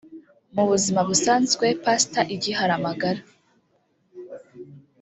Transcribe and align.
Mu 0.55 0.63
buzima 0.69 0.99
busanzwe 1.09 1.65
Pastor 1.83 2.25
Igiharamagara 2.35 3.21